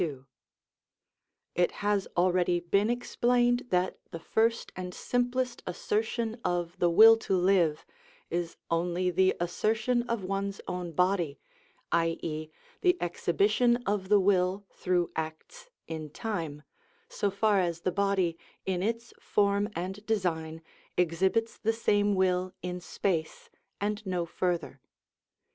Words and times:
§62. 0.03 0.25
It 1.53 1.71
has 1.73 2.07
already 2.17 2.59
been 2.59 2.89
explained 2.89 3.67
that 3.69 3.99
the 4.09 4.17
first 4.19 4.71
and 4.75 4.95
simplest 4.95 5.61
assertion 5.67 6.39
of 6.43 6.75
the 6.79 6.89
will 6.89 7.15
to 7.17 7.37
live 7.37 7.85
is 8.31 8.57
only 8.71 9.11
the 9.11 9.35
assertion 9.39 10.01
of 10.09 10.23
one's 10.23 10.59
own 10.67 10.91
body, 10.91 11.37
i.e., 11.91 12.49
the 12.81 12.97
exhibition 12.99 13.83
of 13.85 14.09
the 14.09 14.19
will 14.19 14.65
through 14.71 15.11
acts 15.15 15.69
in 15.87 16.09
time, 16.09 16.63
so 17.07 17.29
far 17.29 17.59
as 17.59 17.81
the 17.81 17.91
body, 17.91 18.39
in 18.65 18.81
its 18.81 19.13
form 19.19 19.69
and 19.75 20.03
design, 20.07 20.63
exhibits 20.97 21.59
the 21.59 21.73
same 21.73 22.15
will 22.15 22.55
in 22.63 22.79
space, 22.81 23.51
and 23.79 24.03
no 24.07 24.25
further. 24.25 24.81